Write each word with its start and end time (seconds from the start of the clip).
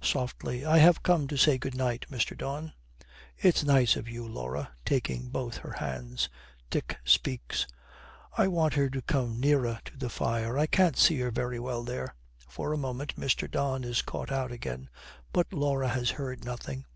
Softly, 0.00 0.64
'I 0.64 0.78
have 0.78 1.02
come 1.02 1.26
to 1.28 1.36
say 1.36 1.58
good 1.58 1.74
night, 1.74 2.06
Mr. 2.10 2.34
Don.' 2.34 2.72
'It's 3.36 3.62
nice 3.62 3.96
of 3.96 4.08
you, 4.08 4.26
Laura,' 4.26 4.70
taking 4.82 5.28
both 5.28 5.58
her 5.58 5.72
hands. 5.72 6.30
Dick 6.70 6.96
speaks. 7.04 7.66
'I 8.38 8.48
want 8.48 8.72
her 8.72 8.88
to 8.88 9.02
come 9.02 9.38
nearer 9.38 9.80
to 9.84 9.94
the 9.98 10.08
fire; 10.08 10.56
I 10.56 10.64
can't 10.64 10.96
see 10.96 11.18
her 11.20 11.30
very 11.30 11.60
well 11.60 11.82
there.' 11.84 12.14
For 12.48 12.72
a 12.72 12.78
moment 12.78 13.16
Mr. 13.16 13.50
Don 13.50 13.84
is 13.84 14.00
caught 14.00 14.32
out 14.32 14.52
again; 14.52 14.88
but 15.34 15.52
Laura 15.52 15.88
has 15.88 16.12
heard 16.12 16.46
nothing. 16.46 16.86